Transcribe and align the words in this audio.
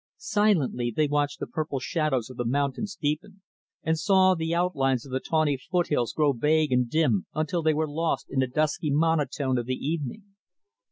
Silently, 0.17 0.89
they 0.97 1.05
watched 1.07 1.39
the 1.39 1.45
purple 1.45 1.79
shadows 1.79 2.27
of 2.31 2.35
the 2.35 2.43
mountains 2.43 2.97
deepen; 2.99 3.43
and 3.83 3.99
saw 3.99 4.33
the 4.33 4.51
outlines 4.51 5.05
of 5.05 5.11
the 5.11 5.19
tawny 5.19 5.55
foothills 5.69 6.11
grow 6.11 6.33
vague 6.33 6.71
and 6.71 6.89
dim, 6.89 7.27
until 7.35 7.61
they 7.61 7.75
were 7.75 7.87
lost 7.87 8.25
in 8.27 8.39
the 8.39 8.47
dusky 8.47 8.89
monotone 8.89 9.59
of 9.59 9.67
the 9.67 9.75
evening. 9.75 10.23